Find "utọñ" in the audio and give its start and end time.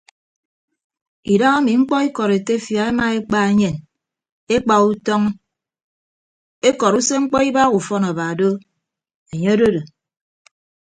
4.91-5.23